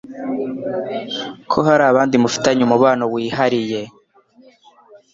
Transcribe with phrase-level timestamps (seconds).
[1.51, 3.81] ko hari abandi mufitanye umubano wihariye.